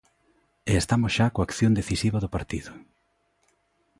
[0.69, 2.71] E estamos xa coa acción decisiva do partido.